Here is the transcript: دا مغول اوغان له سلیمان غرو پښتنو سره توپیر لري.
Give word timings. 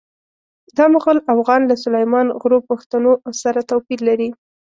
دا 0.77 0.85
مغول 0.93 1.17
اوغان 1.33 1.61
له 1.69 1.75
سلیمان 1.83 2.27
غرو 2.41 2.59
پښتنو 2.69 3.11
سره 3.41 3.59
توپیر 3.69 3.99
لري. 4.09 4.29